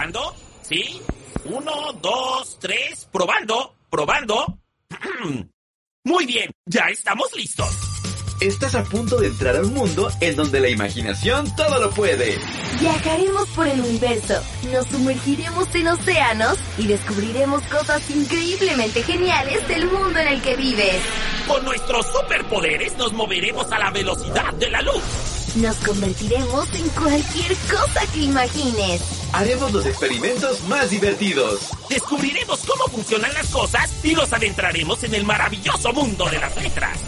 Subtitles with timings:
[0.00, 0.34] ¿Probando?
[0.62, 1.02] ¿Sí?
[1.44, 3.06] Uno, dos, tres.
[3.12, 3.74] ¿Probando?
[3.90, 4.58] ¿Probando?
[6.04, 7.68] Muy bien, ya estamos listos.
[8.40, 12.38] Estás a punto de entrar a un mundo en donde la imaginación todo lo puede.
[12.80, 14.42] Viajaremos por el universo,
[14.72, 21.02] nos sumergiremos en océanos y descubriremos cosas increíblemente geniales del mundo en el que vives.
[21.46, 25.39] Con nuestros superpoderes nos moveremos a la velocidad de la luz.
[25.56, 29.02] Nos convertiremos en cualquier cosa que imagines.
[29.32, 31.70] Haremos los experimentos más divertidos.
[31.88, 36.98] Descubriremos cómo funcionan las cosas y nos adentraremos en el maravilloso mundo de las letras.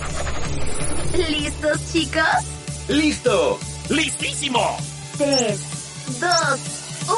[1.30, 2.22] ¿Listos, chicos?
[2.88, 3.60] ¡Listo!
[3.90, 4.76] ¡Listísimo!
[5.18, 5.60] 3,
[6.20, 6.30] 2,
[7.06, 7.16] 1.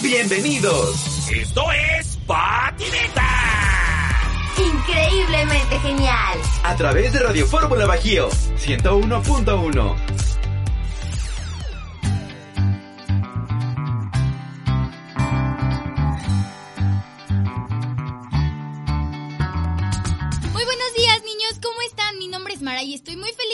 [0.00, 1.28] ¡Bienvenidos!
[1.30, 3.43] Esto es Patineta.
[4.56, 6.38] Increíblemente genial.
[6.62, 9.96] A través de Radio Fórmula Bajío 101.1.
[20.52, 22.18] Muy buenos días niños, ¿cómo están?
[22.18, 23.53] Mi nombre es Mara y estoy muy feliz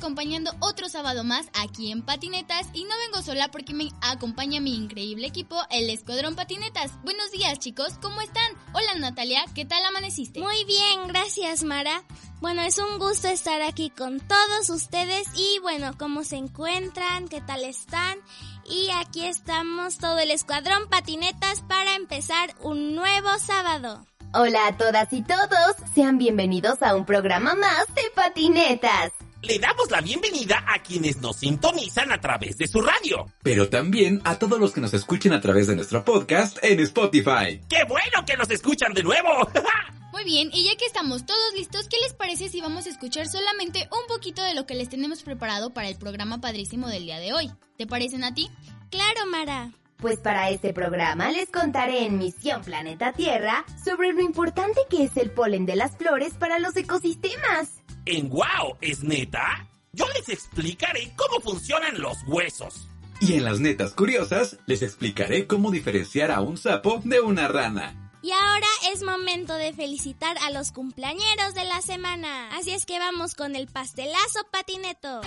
[0.00, 4.74] acompañando otro sábado más aquí en Patinetas y no vengo sola porque me acompaña mi
[4.74, 6.92] increíble equipo, el Escuadrón Patinetas.
[7.04, 8.50] Buenos días chicos, ¿cómo están?
[8.72, 10.40] Hola Natalia, ¿qué tal amaneciste?
[10.40, 12.02] Muy bien, gracias Mara.
[12.40, 17.28] Bueno, es un gusto estar aquí con todos ustedes y bueno, ¿cómo se encuentran?
[17.28, 18.16] ¿Qué tal están?
[18.64, 24.06] Y aquí estamos todo el Escuadrón Patinetas para empezar un nuevo sábado.
[24.32, 29.12] Hola a todas y todos, sean bienvenidos a un programa más de patinetas.
[29.42, 33.26] Le damos la bienvenida a quienes nos sintonizan a través de su radio.
[33.42, 37.58] Pero también a todos los que nos escuchen a través de nuestro podcast en Spotify.
[37.66, 39.28] ¡Qué bueno que nos escuchan de nuevo!
[40.12, 43.28] Muy bien, y ya que estamos todos listos, ¿qué les parece si vamos a escuchar
[43.28, 47.18] solamente un poquito de lo que les tenemos preparado para el programa padrísimo del día
[47.18, 47.50] de hoy?
[47.78, 48.50] ¿Te parecen a ti?
[48.90, 49.70] Claro, Mara.
[49.96, 55.16] Pues para este programa les contaré en Misión Planeta Tierra sobre lo importante que es
[55.16, 57.79] el polen de las flores para los ecosistemas.
[58.12, 59.68] ¿En Wow es neta?
[59.92, 62.88] Yo les explicaré cómo funcionan los huesos.
[63.20, 68.10] Y en las netas curiosas les explicaré cómo diferenciar a un sapo de una rana.
[68.20, 72.48] Y ahora es momento de felicitar a los cumpleañeros de la semana.
[72.48, 75.20] Así es que vamos con el pastelazo patineto.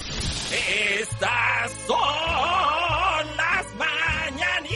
[0.52, 4.74] Estas son las mañanitas.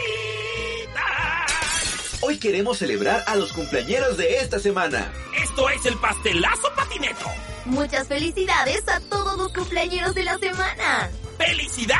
[2.22, 5.12] Hoy queremos celebrar a los cumpleañeros de esta semana.
[5.44, 7.26] Esto es el pastelazo patineto.
[7.68, 11.10] Muchas felicidades a todos los cumpleañeros de la semana.
[11.38, 11.98] ¡Felicidades!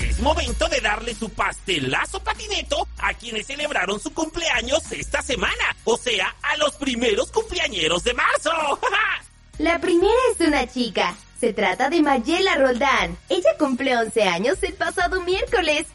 [0.00, 5.96] Es momento de darle su pastelazo patineto a quienes celebraron su cumpleaños esta semana, o
[5.96, 8.50] sea, a los primeros cumpleañeros de marzo.
[9.58, 11.16] La primera es una chica.
[11.40, 13.16] Se trata de Mayela Roldán.
[13.30, 15.86] Ella cumple 11 años el pasado miércoles.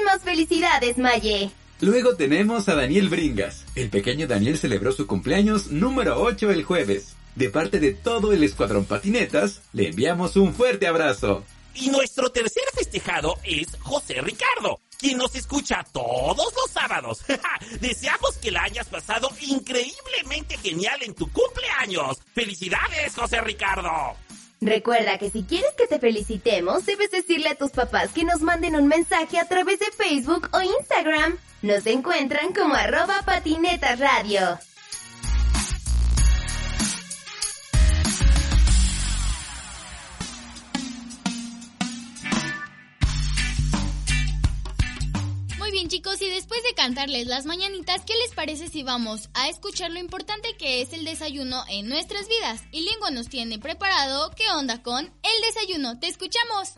[0.00, 1.50] Muchísimas felicidades, Maye.
[1.80, 3.66] Luego tenemos a Daniel Bringas.
[3.74, 7.16] El pequeño Daniel celebró su cumpleaños número 8 el jueves.
[7.34, 11.44] De parte de todo el Escuadrón Patinetas, le enviamos un fuerte abrazo.
[11.74, 17.20] Y nuestro tercer festejado es José Ricardo, quien nos escucha todos los sábados.
[17.80, 22.18] Deseamos que la hayas pasado increíblemente genial en tu cumpleaños.
[22.32, 24.16] ¡Felicidades, José Ricardo!
[24.62, 28.76] Recuerda que si quieres que te felicitemos, debes decirle a tus papás que nos manden
[28.76, 31.38] un mensaje a través de Facebook o Instagram.
[31.62, 34.58] Nos encuentran como arroba patinetas radio.
[46.00, 49.98] Chicos, y después de cantarles las mañanitas, ¿qué les parece si vamos a escuchar lo
[49.98, 52.62] importante que es el desayuno en nuestras vidas?
[52.72, 55.98] Y Lingua nos tiene preparado qué onda con el desayuno.
[55.98, 56.72] ¡Te escuchamos!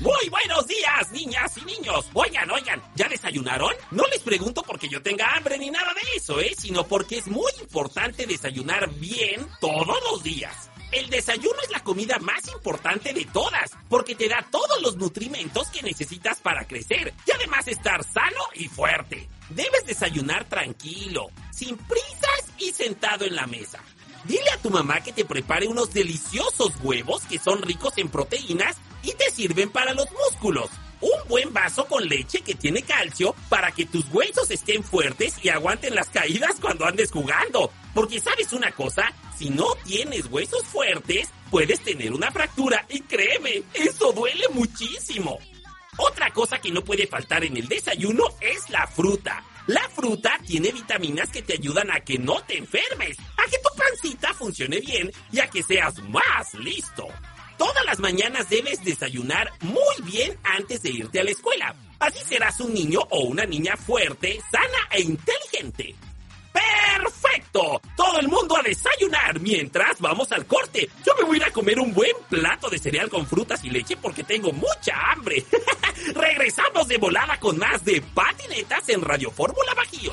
[0.00, 2.06] Muy buenos días, niñas y niños.
[2.12, 3.72] Oigan, oigan, ¿ya desayunaron?
[3.90, 6.54] No les pregunto porque yo tenga hambre ni nada de eso, ¿eh?
[6.58, 10.69] Sino porque es muy importante desayunar bien todos los días.
[10.92, 15.68] El desayuno es la comida más importante de todas, porque te da todos los nutrimentos
[15.68, 19.28] que necesitas para crecer y además estar sano y fuerte.
[19.50, 23.78] Debes desayunar tranquilo, sin prisas y sentado en la mesa.
[24.24, 28.76] Dile a tu mamá que te prepare unos deliciosos huevos que son ricos en proteínas
[29.04, 30.70] y te sirven para los músculos.
[31.00, 35.48] Un buen vaso con leche que tiene calcio para que tus huesos estén fuertes y
[35.50, 37.70] aguanten las caídas cuando andes jugando.
[37.94, 43.62] Porque sabes una cosa, si no tienes huesos fuertes, puedes tener una fractura y créeme,
[43.74, 45.38] eso duele muchísimo.
[45.96, 49.44] Otra cosa que no puede faltar en el desayuno es la fruta.
[49.66, 53.76] La fruta tiene vitaminas que te ayudan a que no te enfermes, a que tu
[53.76, 57.06] pancita funcione bien y a que seas más listo.
[57.58, 61.76] Todas las mañanas debes desayunar muy bien antes de irte a la escuela.
[61.98, 65.94] Así serás un niño o una niña fuerte, sana e inteligente.
[68.20, 70.90] El mundo a desayunar mientras vamos al corte.
[71.06, 73.70] Yo me voy a ir a comer un buen plato de cereal con frutas y
[73.70, 75.42] leche porque tengo mucha hambre.
[76.14, 80.12] Regresamos de volada con más de patinetas en Radio Fórmula Bajío.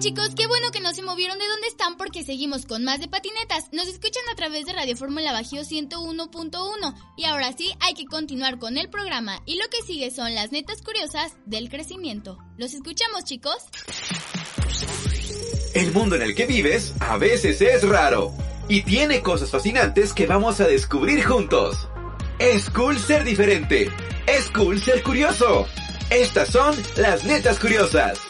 [0.00, 3.08] Chicos, qué bueno que no se movieron de donde están porque seguimos con más de
[3.08, 3.70] patinetas.
[3.72, 8.58] Nos escuchan a través de Radio Fórmula Bajío 101.1 y ahora sí hay que continuar
[8.58, 12.38] con el programa y lo que sigue son las netas curiosas del crecimiento.
[12.56, 13.56] ¿Los escuchamos chicos?
[15.74, 18.32] El mundo en el que vives a veces es raro
[18.68, 21.76] y tiene cosas fascinantes que vamos a descubrir juntos.
[22.38, 23.90] Es cool ser diferente.
[24.26, 25.66] Es cool ser curioso.
[26.08, 28.29] Estas son las netas curiosas.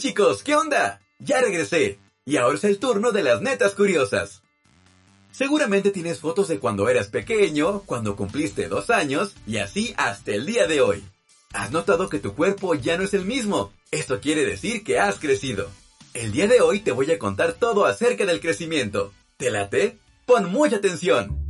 [0.00, 0.42] Chicos!
[0.42, 1.00] ¿Qué onda?
[1.18, 1.98] Ya regresé.
[2.24, 4.42] Y ahora es el turno de las netas curiosas.
[5.30, 10.46] Seguramente tienes fotos de cuando eras pequeño, cuando cumpliste dos años y así hasta el
[10.46, 11.04] día de hoy.
[11.52, 13.72] ¿Has notado que tu cuerpo ya no es el mismo?
[13.90, 15.68] Esto quiere decir que has crecido.
[16.14, 19.12] El día de hoy te voy a contar todo acerca del crecimiento.
[19.36, 19.98] ¿Te late?
[20.24, 21.49] Pon mucha atención.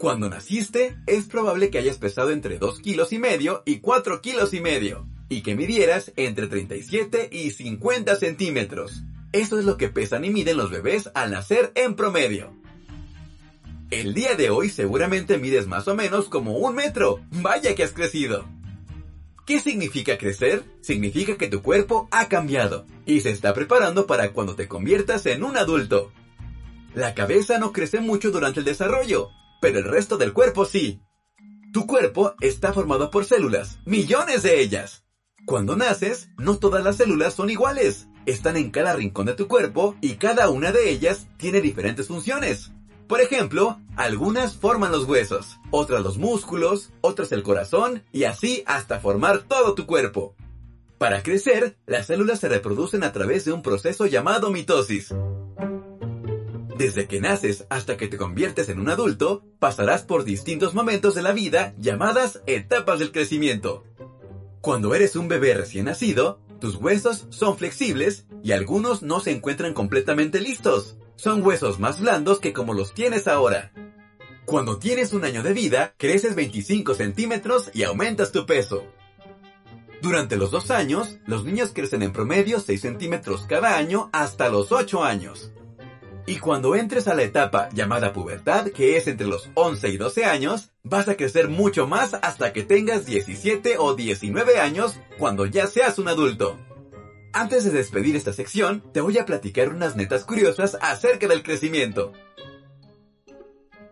[0.00, 4.54] Cuando naciste, es probable que hayas pesado entre 2 kilos y medio y 4 kilos
[4.54, 9.02] y medio, y que midieras entre 37 y 50 centímetros.
[9.32, 12.50] Eso es lo que pesan y miden los bebés al nacer en promedio.
[13.90, 17.20] El día de hoy seguramente mides más o menos como un metro.
[17.32, 18.46] Vaya que has crecido.
[19.44, 20.64] ¿Qué significa crecer?
[20.80, 25.44] Significa que tu cuerpo ha cambiado y se está preparando para cuando te conviertas en
[25.44, 26.10] un adulto.
[26.94, 29.30] La cabeza no crece mucho durante el desarrollo,
[29.60, 31.00] pero el resto del cuerpo sí.
[31.72, 35.04] Tu cuerpo está formado por células, millones de ellas.
[35.46, 38.08] Cuando naces, no todas las células son iguales.
[38.26, 42.72] Están en cada rincón de tu cuerpo y cada una de ellas tiene diferentes funciones.
[43.08, 49.00] Por ejemplo, algunas forman los huesos, otras los músculos, otras el corazón y así hasta
[49.00, 50.36] formar todo tu cuerpo.
[50.98, 55.14] Para crecer, las células se reproducen a través de un proceso llamado mitosis.
[56.80, 61.20] Desde que naces hasta que te conviertes en un adulto, pasarás por distintos momentos de
[61.20, 63.84] la vida llamadas etapas del crecimiento.
[64.62, 69.74] Cuando eres un bebé recién nacido, tus huesos son flexibles y algunos no se encuentran
[69.74, 70.96] completamente listos.
[71.16, 73.74] Son huesos más blandos que como los tienes ahora.
[74.46, 78.86] Cuando tienes un año de vida, creces 25 centímetros y aumentas tu peso.
[80.00, 84.72] Durante los dos años, los niños crecen en promedio 6 centímetros cada año hasta los
[84.72, 85.52] 8 años.
[86.30, 90.26] Y cuando entres a la etapa llamada pubertad, que es entre los 11 y 12
[90.26, 95.66] años, vas a crecer mucho más hasta que tengas 17 o 19 años cuando ya
[95.66, 96.56] seas un adulto.
[97.32, 102.12] Antes de despedir esta sección, te voy a platicar unas netas curiosas acerca del crecimiento.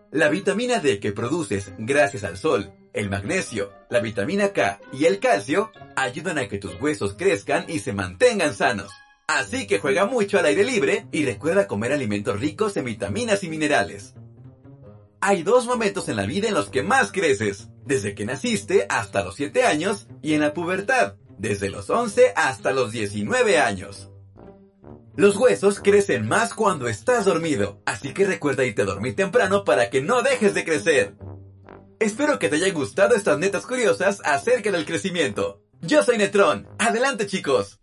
[0.09, 5.19] La vitamina D que produces gracias al sol, el magnesio, la vitamina K y el
[5.19, 8.93] calcio ayudan a que tus huesos crezcan y se mantengan sanos.
[9.29, 13.49] Así que juega mucho al aire libre y recuerda comer alimentos ricos en vitaminas y
[13.49, 14.15] minerales.
[15.21, 19.23] Hay dos momentos en la vida en los que más creces, desde que naciste hasta
[19.23, 24.09] los 7 años y en la pubertad, desde los 11 hasta los 19 años.
[25.15, 29.91] Los huesos crecen más cuando estás dormido, así que recuerda irte a dormir temprano para
[29.91, 31.13] que no dejes de crecer.
[31.99, 35.61] Espero que te hayan gustado estas netas curiosas acerca del crecimiento.
[35.81, 36.67] Yo soy Netrón.
[36.79, 37.79] Adelante chicos.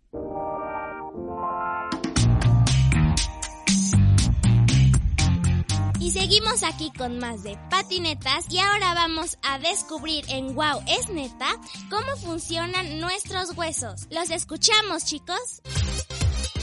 [6.19, 11.47] Seguimos aquí con más de patinetas y ahora vamos a descubrir en Wow es neta
[11.89, 14.07] cómo funcionan nuestros huesos.
[14.09, 15.61] ¿Los escuchamos chicos?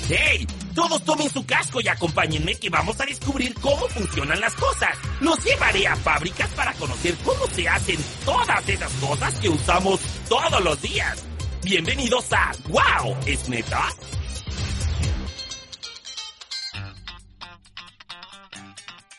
[0.08, 0.46] ¡Hey!
[0.74, 4.98] Todos tomen su casco y acompáñenme que vamos a descubrir cómo funcionan las cosas.
[5.20, 10.64] Los llevaré a fábricas para conocer cómo se hacen todas esas cosas que usamos todos
[10.64, 11.22] los días.
[11.62, 13.16] Bienvenidos a ¡Wow!
[13.24, 13.88] ¿Es neta?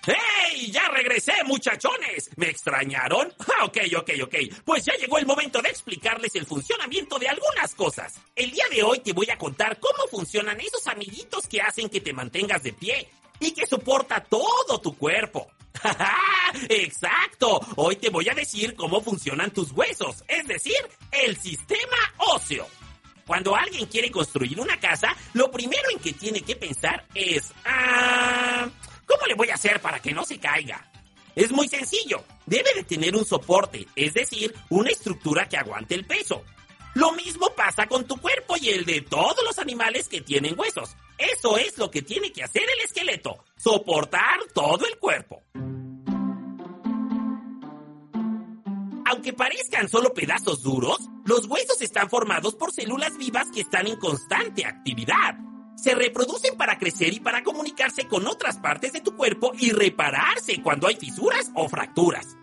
[0.05, 0.69] ¡Hey!
[0.71, 2.29] ¡Ya regresé, muchachones!
[2.35, 3.33] ¿Me extrañaron?
[3.57, 4.35] Ah, ok, ok, ok.
[4.65, 8.19] Pues ya llegó el momento de explicarles el funcionamiento de algunas cosas.
[8.35, 12.01] El día de hoy te voy a contar cómo funcionan esos amiguitos que hacen que
[12.01, 13.07] te mantengas de pie
[13.39, 15.49] y que soporta todo tu cuerpo.
[16.69, 17.61] Exacto.
[17.77, 20.75] Hoy te voy a decir cómo funcionan tus huesos, es decir,
[21.11, 22.67] el sistema óseo.
[23.25, 28.69] Cuando alguien quiere construir una casa, lo primero en que tiene que pensar es, ah,
[29.05, 30.89] ¿cómo le voy a hacer para que no se caiga?
[31.35, 32.23] Es muy sencillo.
[32.45, 36.43] Debe de tener un soporte, es decir, una estructura que aguante el peso.
[36.93, 40.95] Lo mismo pasa con tu cuerpo y el de todos los animales que tienen huesos.
[41.17, 45.43] Eso es lo que tiene que hacer el esqueleto, soportar todo el cuerpo.
[49.07, 53.97] Aunque parezcan solo pedazos duros, los huesos están formados por células vivas que están en
[53.97, 55.35] constante actividad.
[55.85, 60.59] Se reproducen para crecer y para comunicarse con otras partes de tu cuerpo y repararse
[60.63, 62.35] cuando hay fisuras o fracturas.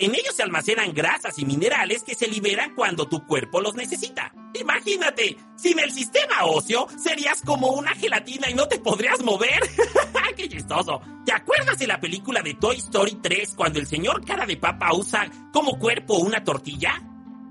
[0.00, 4.34] En ellos se almacenan grasas y minerales que se liberan cuando tu cuerpo los necesita.
[4.60, 9.60] Imagínate, sin el sistema óseo serías como una gelatina y no te podrías mover.
[10.36, 11.00] ¡Qué chistoso!
[11.24, 14.92] ¿Te acuerdas de la película de Toy Story 3 cuando el señor cara de papa
[14.94, 17.00] usa como cuerpo una tortilla?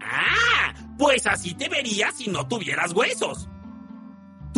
[0.01, 3.48] Ah, pues así te verías si no tuvieras huesos.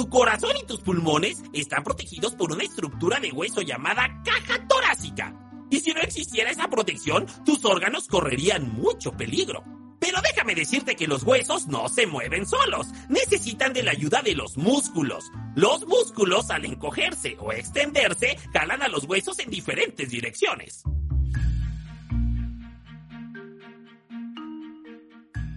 [0.01, 5.31] Tu corazón y tus pulmones están protegidos por una estructura de hueso llamada caja torácica.
[5.69, 9.63] Y si no existiera esa protección, tus órganos correrían mucho peligro.
[9.99, 14.33] Pero déjame decirte que los huesos no se mueven solos, necesitan de la ayuda de
[14.33, 15.23] los músculos.
[15.53, 20.81] Los músculos al encogerse o extenderse jalan a los huesos en diferentes direcciones.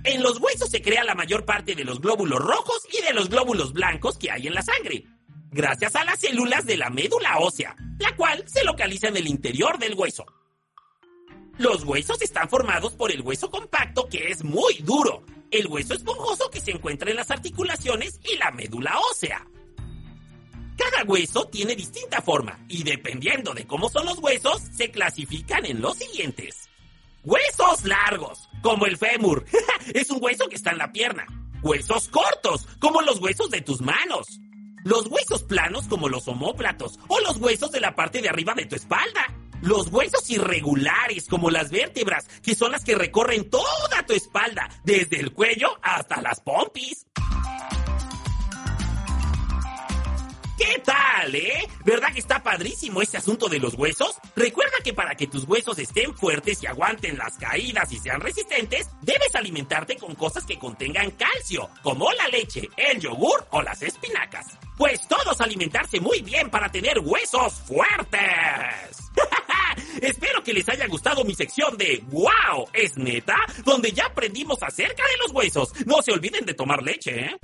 [0.05, 3.29] En los huesos se crea la mayor parte de los glóbulos rojos y de los
[3.29, 5.05] glóbulos blancos que hay en la sangre
[5.55, 9.79] gracias a las células de la médula ósea, la cual se localiza en el interior
[9.79, 10.27] del hueso.
[11.59, 16.51] Los huesos están formados por el hueso compacto que es muy duro, el hueso esponjoso
[16.51, 19.47] que se encuentra en las articulaciones y la médula ósea.
[20.77, 25.81] Cada hueso tiene distinta forma y dependiendo de cómo son los huesos, se clasifican en
[25.81, 26.69] los siguientes.
[27.25, 29.45] Huesos largos, como el fémur,
[29.95, 31.27] es un hueso que está en la pierna.
[31.63, 34.41] Huesos cortos, como los huesos de tus manos
[34.85, 38.67] los huesos planos como los homóplatos o los huesos de la parte de arriba de
[38.67, 39.33] tu espalda.
[39.63, 45.21] Los huesos irregulares como las vértebras, que son las que recorren toda tu espalda, desde
[45.21, 47.07] el cuello hasta las pompis.
[50.57, 51.69] ¿Qué tal, eh?
[51.85, 54.17] ¿Verdad que está padrísimo este asunto de los huesos?
[54.37, 58.89] Recuerda que para que tus huesos estén fuertes y aguanten las caídas y sean resistentes,
[59.03, 64.57] debes alimentarte con cosas que contengan calcio, como la leche, el yogur o las espinacas.
[64.77, 69.11] Pues todos alimentarse muy bien para tener huesos fuertes.
[70.01, 72.69] Espero que les haya gustado mi sección de ¡Wow!
[72.73, 73.37] ¿Es neta?
[73.65, 75.73] Donde ya aprendimos acerca de los huesos.
[75.87, 77.37] No se olviden de tomar leche, ¿eh?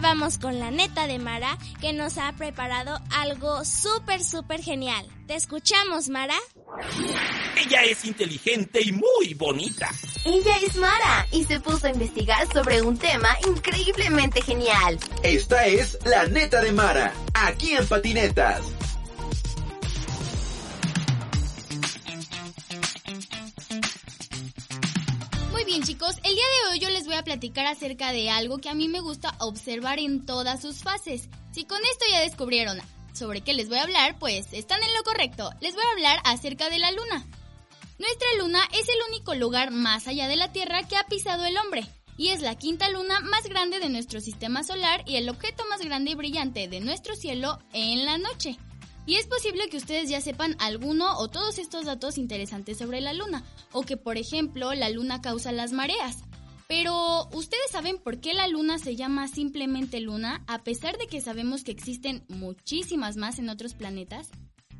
[0.00, 5.06] Ahora vamos con la neta de Mara, que nos ha preparado algo súper, súper genial.
[5.26, 6.36] ¿Te escuchamos, Mara?
[7.56, 9.90] Ella es inteligente y muy bonita.
[10.24, 14.98] Ella es Mara y se puso a investigar sobre un tema increíblemente genial.
[15.22, 18.89] Esta es la neta de Mara, aquí en Patinetas.
[26.18, 28.88] El día de hoy yo les voy a platicar acerca de algo que a mí
[28.88, 31.28] me gusta observar en todas sus fases.
[31.52, 32.78] Si con esto ya descubrieron
[33.12, 35.50] sobre qué les voy a hablar, pues están en lo correcto.
[35.60, 37.24] Les voy a hablar acerca de la luna.
[37.98, 41.56] Nuestra luna es el único lugar más allá de la Tierra que ha pisado el
[41.58, 41.86] hombre
[42.16, 45.80] y es la quinta luna más grande de nuestro sistema solar y el objeto más
[45.80, 48.58] grande y brillante de nuestro cielo en la noche.
[49.10, 53.12] Y es posible que ustedes ya sepan alguno o todos estos datos interesantes sobre la
[53.12, 56.18] luna, o que por ejemplo la luna causa las mareas.
[56.68, 61.20] Pero, ¿ustedes saben por qué la luna se llama simplemente luna a pesar de que
[61.20, 64.28] sabemos que existen muchísimas más en otros planetas?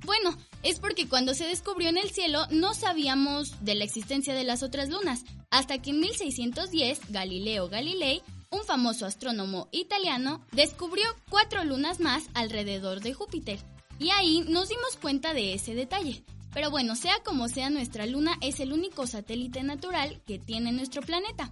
[0.05, 4.45] Bueno, es porque cuando se descubrió en el cielo no sabíamos de la existencia de
[4.45, 8.23] las otras lunas, hasta que en 1610 Galileo Galilei,
[8.53, 13.59] un famoso astrónomo italiano, descubrió cuatro lunas más alrededor de Júpiter,
[14.01, 16.25] y ahí nos dimos cuenta de ese detalle.
[16.53, 21.03] Pero bueno, sea como sea, nuestra luna es el único satélite natural que tiene nuestro
[21.03, 21.49] planeta.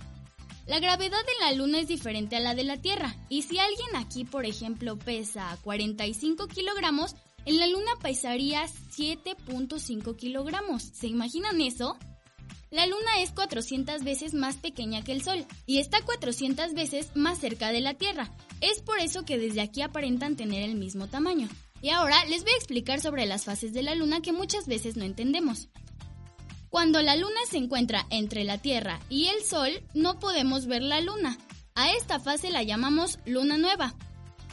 [0.66, 3.94] La gravedad de la luna es diferente a la de la Tierra, y si alguien
[3.94, 7.14] aquí, por ejemplo, pesa 45 kilogramos,
[7.46, 10.82] en la luna pesaría 7.5 kilogramos.
[10.82, 11.96] ¿Se imaginan eso?
[12.70, 17.38] La luna es 400 veces más pequeña que el Sol y está 400 veces más
[17.38, 18.30] cerca de la Tierra.
[18.60, 21.48] Es por eso que desde aquí aparentan tener el mismo tamaño.
[21.80, 24.96] Y ahora les voy a explicar sobre las fases de la luna que muchas veces
[24.96, 25.68] no entendemos.
[26.70, 31.00] Cuando la luna se encuentra entre la Tierra y el Sol, no podemos ver la
[31.00, 31.38] luna.
[31.74, 33.94] A esta fase la llamamos luna nueva.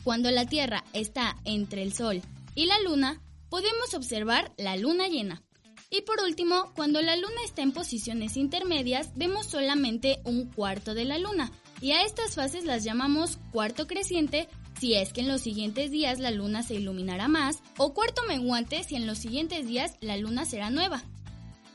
[0.03, 2.21] Cuando la Tierra está entre el Sol
[2.53, 5.41] y la Luna, podemos observar la luna llena.
[5.89, 11.05] Y por último, cuando la luna está en posiciones intermedias, vemos solamente un cuarto de
[11.05, 11.51] la luna.
[11.81, 14.47] Y a estas fases las llamamos cuarto creciente
[14.79, 18.83] si es que en los siguientes días la luna se iluminará más, o cuarto menguante
[18.83, 21.03] si en los siguientes días la luna será nueva.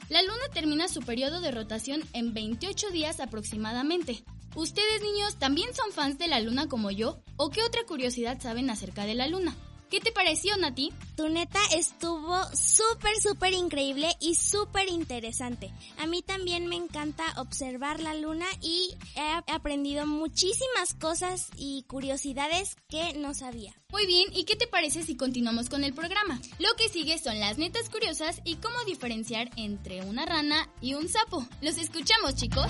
[0.09, 4.25] La luna termina su periodo de rotación en 28 días aproximadamente.
[4.57, 7.21] ¿Ustedes niños también son fans de la luna como yo?
[7.37, 9.55] ¿O qué otra curiosidad saben acerca de la luna?
[9.91, 10.93] ¿Qué te pareció, Nati?
[11.17, 15.73] Tu neta estuvo súper, súper increíble y súper interesante.
[15.99, 22.77] A mí también me encanta observar la luna y he aprendido muchísimas cosas y curiosidades
[22.89, 23.75] que no sabía.
[23.91, 26.41] Muy bien, ¿y qué te parece si continuamos con el programa?
[26.61, 31.09] Lo que sigue son las netas curiosas y cómo diferenciar entre una rana y un
[31.09, 31.45] sapo.
[31.63, 32.69] ¿Los escuchamos, chicos?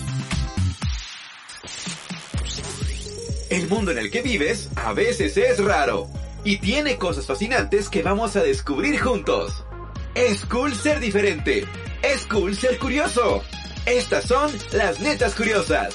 [3.51, 6.09] El mundo en el que vives a veces es raro
[6.45, 9.65] y tiene cosas fascinantes que vamos a descubrir juntos.
[10.15, 11.67] Es cool ser diferente.
[12.03, 13.43] Es cool ser curioso.
[13.87, 15.95] Estas son las netas curiosas.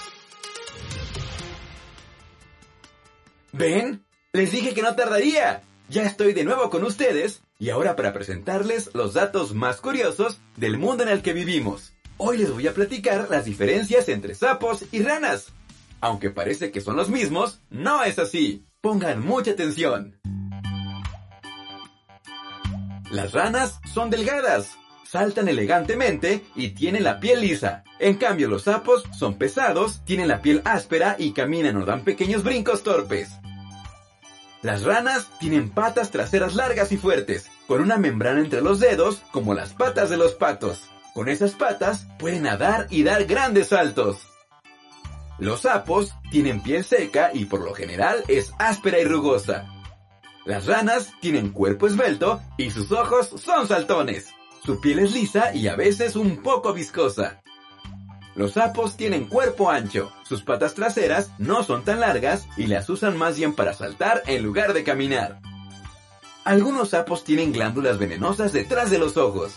[3.52, 4.06] ¿Ven?
[4.34, 5.64] Les dije que no tardaría.
[5.88, 10.78] Ya estoy de nuevo con ustedes y ahora para presentarles los datos más curiosos del
[10.78, 11.94] mundo en el que vivimos.
[12.18, 15.48] Hoy les voy a platicar las diferencias entre sapos y ranas.
[16.02, 18.66] Aunque parece que son los mismos, no es así.
[18.86, 20.16] Pongan mucha atención.
[23.10, 24.78] Las ranas son delgadas,
[25.08, 27.84] saltan elegantemente y tienen la piel lisa.
[27.98, 32.44] En cambio, los sapos son pesados, tienen la piel áspera y caminan o dan pequeños
[32.44, 33.32] brincos torpes.
[34.62, 39.56] Las ranas tienen patas traseras largas y fuertes, con una membrana entre los dedos como
[39.56, 40.84] las patas de los patos.
[41.16, 44.35] Con esas patas pueden nadar y dar grandes saltos.
[45.38, 49.68] Los sapos tienen piel seca y por lo general es áspera y rugosa.
[50.46, 54.28] Las ranas tienen cuerpo esbelto y sus ojos son saltones.
[54.64, 57.42] Su piel es lisa y a veces un poco viscosa.
[58.36, 63.18] Los sapos tienen cuerpo ancho, sus patas traseras no son tan largas y las usan
[63.18, 65.40] más bien para saltar en lugar de caminar.
[66.44, 69.56] Algunos sapos tienen glándulas venenosas detrás de los ojos.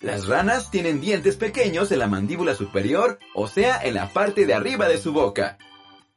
[0.00, 4.54] Las ranas tienen dientes pequeños en la mandíbula superior, o sea, en la parte de
[4.54, 5.58] arriba de su boca.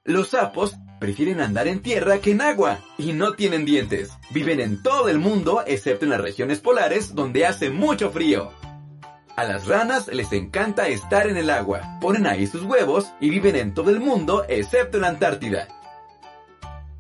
[0.06, 4.12] Los sapos prefieren andar en tierra que en agua y no tienen dientes.
[4.32, 8.54] Viven en todo el mundo excepto en las regiones polares donde hace mucho frío.
[9.36, 13.58] A las ranas les encanta estar en el agua, ponen ahí sus huevos y viven
[13.58, 15.68] en todo el mundo excepto en la Antártida.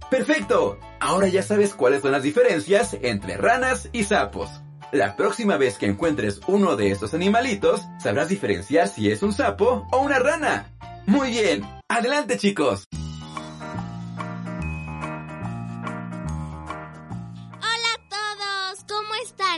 [0.10, 0.80] ¡Perfecto!
[1.00, 4.63] Ahora ya sabes cuáles son las diferencias entre ranas y sapos.
[4.94, 9.88] La próxima vez que encuentres uno de estos animalitos, sabrás diferenciar si es un sapo
[9.92, 10.72] o una rana.
[11.08, 12.86] Muy bien, adelante chicos.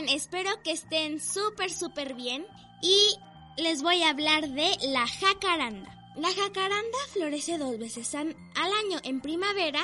[0.08, 2.46] espero que estén súper, súper bien
[2.82, 3.16] y
[3.58, 5.92] les voy a hablar de la jacaranda.
[6.16, 9.80] La jacaranda florece dos veces al año, en primavera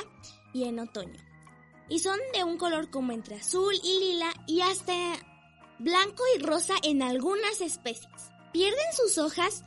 [0.53, 1.19] y en otoño.
[1.89, 4.93] Y son de un color como entre azul y lila y hasta
[5.79, 8.31] blanco y rosa en algunas especies.
[8.51, 9.63] Pierden sus hojas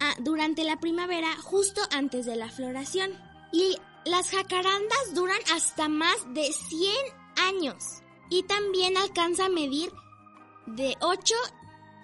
[0.00, 3.12] ah, durante la primavera justo antes de la floración.
[3.52, 6.92] Y las jacarandas duran hasta más de 100
[7.48, 9.90] años y también alcanza a medir
[10.66, 11.34] de 8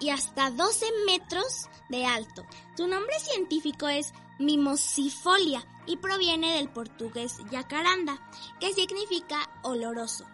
[0.00, 2.44] y hasta 12 metros de alto.
[2.76, 8.18] Su nombre científico es Mimosifolia y proviene del portugués yacaranda,
[8.59, 10.26] que significa oloroso.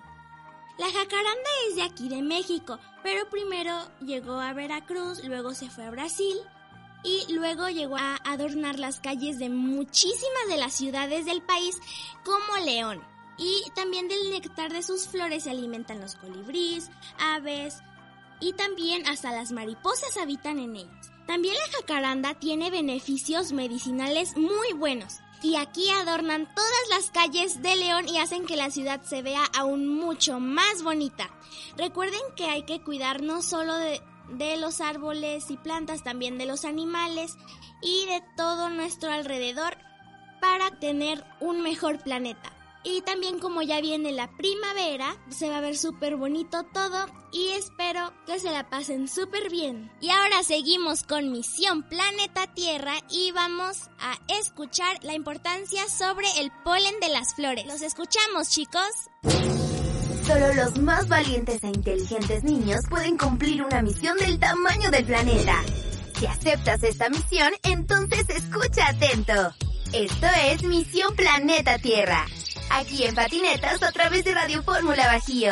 [0.78, 5.84] La jacaranda es de aquí de México, pero primero llegó a Veracruz, luego se fue
[5.84, 6.36] a Brasil
[7.02, 11.80] y luego llegó a adornar las calles de muchísimas de las ciudades del país
[12.24, 13.02] como León.
[13.38, 17.82] Y también del néctar de sus flores se alimentan los colibríes, aves
[18.40, 21.12] y también hasta las mariposas habitan en ellas.
[21.26, 27.76] También la jacaranda tiene beneficios medicinales muy buenos y aquí adornan todas las calles de
[27.76, 31.30] León y hacen que la ciudad se vea aún mucho más bonita.
[31.76, 36.46] Recuerden que hay que cuidar no solo de, de los árboles y plantas, también de
[36.46, 37.36] los animales
[37.82, 39.76] y de todo nuestro alrededor
[40.40, 42.57] para tener un mejor planeta.
[42.84, 47.48] Y también como ya viene la primavera, se va a ver súper bonito todo y
[47.50, 49.90] espero que se la pasen súper bien.
[50.00, 56.52] Y ahora seguimos con Misión Planeta Tierra y vamos a escuchar la importancia sobre el
[56.64, 57.66] polen de las flores.
[57.66, 58.88] ¿Los escuchamos chicos?
[60.26, 65.62] Solo los más valientes e inteligentes niños pueden cumplir una misión del tamaño del planeta.
[66.18, 69.54] Si aceptas esta misión, entonces escucha atento.
[69.92, 72.26] Esto es Misión Planeta Tierra
[72.70, 75.50] aquí en Patinetas a través de Radio Fórmula Bajío.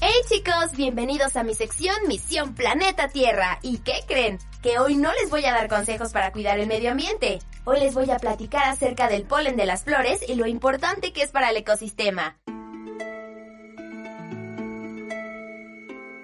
[0.00, 3.58] Hey chicos, bienvenidos a mi sección Misión Planeta Tierra.
[3.62, 4.38] ¿Y qué creen?
[4.60, 7.38] Que hoy no les voy a dar consejos para cuidar el medio ambiente.
[7.64, 11.22] Hoy les voy a platicar acerca del polen de las flores y lo importante que
[11.22, 12.36] es para el ecosistema.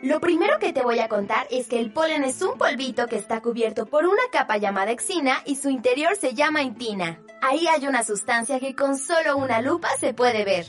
[0.03, 3.17] Lo primero que te voy a contar es que el polen es un polvito que
[3.17, 7.21] está cubierto por una capa llamada exina y su interior se llama intina.
[7.43, 10.67] Ahí hay una sustancia que con solo una lupa se puede ver.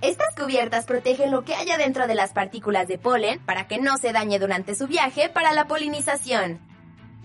[0.00, 3.96] Estas cubiertas protegen lo que haya dentro de las partículas de polen para que no
[3.96, 6.58] se dañe durante su viaje para la polinización.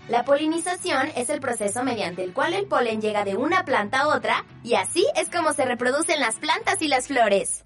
[0.08, 4.08] La polinización es el proceso mediante el cual el polen llega de una planta a
[4.08, 7.65] otra y así es como se reproducen las plantas y las flores.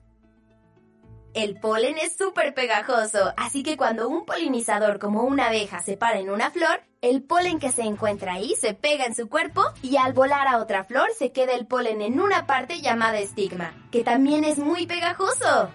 [1.33, 6.19] El polen es súper pegajoso, así que cuando un polinizador como una abeja se para
[6.19, 9.97] en una flor, el polen que se encuentra ahí se pega en su cuerpo y
[9.97, 14.03] al volar a otra flor se queda el polen en una parte llamada estigma, que
[14.03, 15.71] también es muy pegajoso.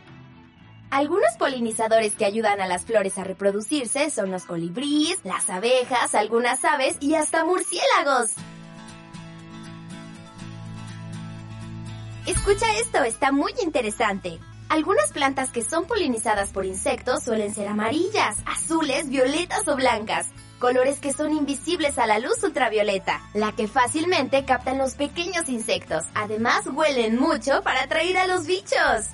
[0.92, 6.66] Algunos polinizadores que ayudan a las flores a reproducirse son los colibríes, las abejas, algunas
[6.66, 8.34] aves y hasta murciélagos.
[12.28, 14.40] Escucha esto, está muy interesante.
[14.70, 20.28] Algunas plantas que son polinizadas por insectos suelen ser amarillas, azules, violetas o blancas,
[20.60, 26.06] colores que son invisibles a la luz ultravioleta, la que fácilmente captan los pequeños insectos.
[26.16, 29.08] Además, huelen mucho para atraer a los bichos.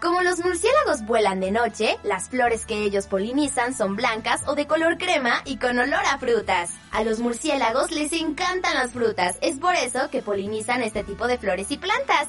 [0.00, 4.66] Como los murciélagos vuelan de noche, las flores que ellos polinizan son blancas o de
[4.66, 6.72] color crema y con olor a frutas.
[6.92, 11.38] A los murciélagos les encantan las frutas, es por eso que polinizan este tipo de
[11.38, 12.28] flores y plantas.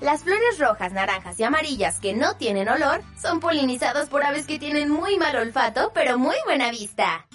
[0.00, 4.58] Las flores rojas, naranjas y amarillas que no tienen olor son polinizadas por aves que
[4.58, 7.26] tienen muy mal olfato pero muy buena vista.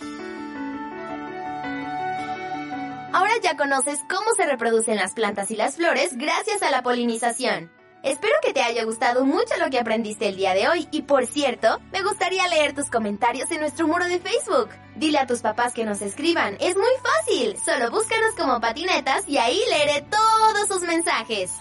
[3.14, 7.72] Ahora ya conoces cómo se reproducen las plantas y las flores gracias a la polinización.
[8.04, 11.26] Espero que te haya gustado mucho lo que aprendiste el día de hoy y por
[11.26, 14.70] cierto, me gustaría leer tus comentarios en nuestro muro de Facebook.
[14.96, 19.38] Dile a tus papás que nos escriban, es muy fácil, solo búscanos como patinetas y
[19.38, 21.52] ahí leeré todos sus mensajes.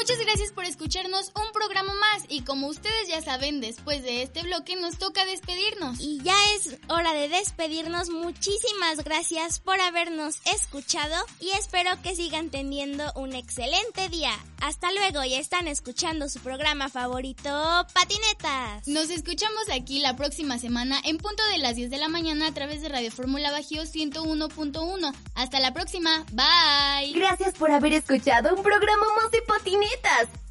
[0.00, 4.42] Muchas gracias por escucharnos un programa más y como ustedes ya saben, después de este
[4.42, 6.00] bloque nos toca despedirnos.
[6.00, 8.08] Y ya es hora de despedirnos.
[8.08, 14.32] Muchísimas gracias por habernos escuchado y espero que sigan teniendo un excelente día.
[14.62, 18.88] Hasta luego, ya están escuchando su programa favorito, Patinetas.
[18.88, 22.54] Nos escuchamos aquí la próxima semana en punto de las 10 de la mañana a
[22.54, 25.14] través de Radio Fórmula Bajío 101.1.
[25.34, 27.12] Hasta la próxima, bye.
[27.12, 29.89] Gracias por haber escuchado un programa más de patinetas.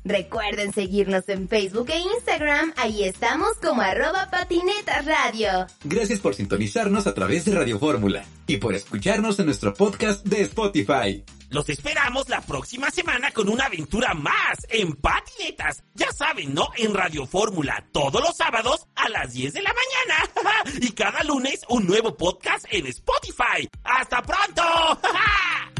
[0.10, 5.68] Recuerden seguirnos en Facebook e Instagram, ahí estamos como arroba patinetas radio.
[5.84, 10.42] Gracias por sintonizarnos a través de Radio Fórmula y por escucharnos en nuestro podcast de
[10.42, 11.24] Spotify.
[11.52, 15.84] Los esperamos la próxima semana con una aventura más en patinetas.
[15.94, 16.70] Ya saben, ¿no?
[16.78, 20.70] En Radio Fórmula, todos los sábados a las 10 de la mañana.
[20.82, 23.70] y cada lunes un nuevo podcast en Spotify.
[23.84, 24.64] ¡Hasta pronto!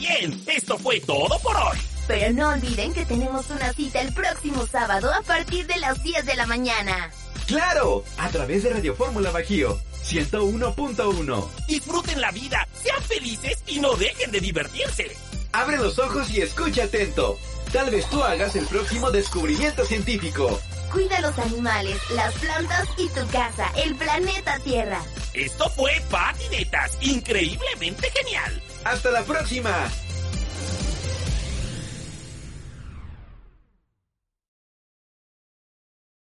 [0.00, 1.78] bien, esto fue todo por hoy.
[2.08, 6.26] Pero no olviden que tenemos una cita el próximo sábado a partir de las 10
[6.26, 7.10] de la mañana.
[7.46, 8.04] ¡Claro!
[8.18, 11.48] A través de Radio Fórmula Bajío 101.1.
[11.68, 15.16] Disfruten la vida, sean felices y no dejen de divertirse.
[15.52, 17.38] Abre los ojos y escucha atento.
[17.72, 20.58] Tal vez tú hagas el próximo descubrimiento científico.
[20.92, 25.00] Cuida los animales, las plantas y tu casa, el planeta Tierra.
[25.34, 28.60] Esto fue Patinetas, increíblemente genial.
[28.84, 29.90] ¡Hasta la próxima!